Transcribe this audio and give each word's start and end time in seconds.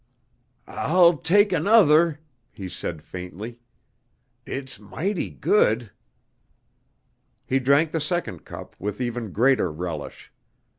"I'll 0.65 1.17
take 1.19 1.53
another," 1.53 2.21
he 2.51 2.67
said 2.67 3.03
faintly. 3.03 3.59
"It's 4.47 4.79
mighty 4.79 5.29
good!" 5.29 5.91
He 7.45 7.59
drank 7.59 7.91
the 7.91 8.01
second 8.01 8.43
cup 8.43 8.75
with 8.79 8.99
even 8.99 9.31
greater 9.31 9.71
relish. 9.71 10.33